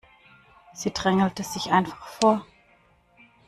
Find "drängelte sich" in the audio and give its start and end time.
0.91-1.67